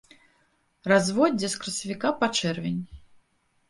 [0.93, 2.85] Разводдзе з красавіка па чэрвень.